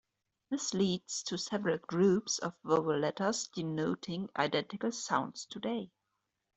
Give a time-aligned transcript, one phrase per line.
[0.49, 5.91] This leads to several groups of vowel letters denoting identical sounds today.